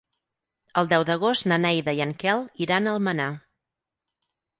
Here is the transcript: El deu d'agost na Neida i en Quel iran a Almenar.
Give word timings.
El 0.81 0.87
deu 0.93 1.03
d'agost 1.09 1.45
na 1.51 1.59
Neida 1.65 1.93
i 1.99 2.01
en 2.05 2.13
Quel 2.23 2.41
iran 2.67 2.87
a 2.87 2.95
Almenar. 3.01 3.29